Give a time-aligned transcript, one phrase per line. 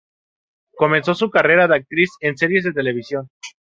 [0.77, 3.29] Comenzó su carrera de actriz en series de televisión.